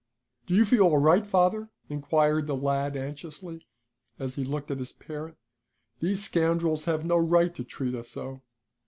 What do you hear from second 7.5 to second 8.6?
to treat us so."